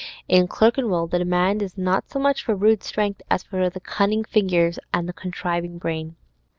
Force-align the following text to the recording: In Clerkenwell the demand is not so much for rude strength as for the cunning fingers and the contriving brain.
In 0.27 0.47
Clerkenwell 0.47 1.05
the 1.05 1.19
demand 1.19 1.61
is 1.61 1.77
not 1.77 2.09
so 2.09 2.17
much 2.17 2.43
for 2.43 2.55
rude 2.55 2.81
strength 2.81 3.21
as 3.29 3.43
for 3.43 3.69
the 3.69 3.79
cunning 3.79 4.23
fingers 4.23 4.79
and 4.91 5.07
the 5.07 5.13
contriving 5.13 5.77
brain. 5.77 6.15